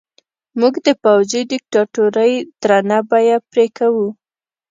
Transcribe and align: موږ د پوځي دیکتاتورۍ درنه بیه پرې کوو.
موږ 0.59 0.73
د 0.85 0.89
پوځي 1.03 1.41
دیکتاتورۍ 1.51 2.33
درنه 2.61 2.99
بیه 3.09 3.37
پرې 3.51 3.65
کوو. 3.77 4.07